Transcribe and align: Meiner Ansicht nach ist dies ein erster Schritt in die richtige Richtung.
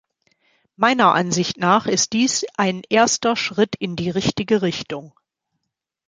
Meiner 0.77 1.13
Ansicht 1.13 1.57
nach 1.59 1.85
ist 1.85 2.13
dies 2.13 2.43
ein 2.57 2.81
erster 2.89 3.35
Schritt 3.35 3.75
in 3.75 3.95
die 3.95 4.09
richtige 4.09 4.63
Richtung. 4.63 5.13